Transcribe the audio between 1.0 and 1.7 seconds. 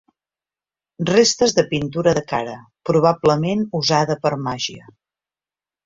Restes de